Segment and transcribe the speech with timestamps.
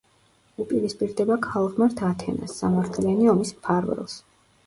[0.63, 4.19] უპირისპირდება ქალღმერთ ათენას, სამართლიანი ომის მფარველს.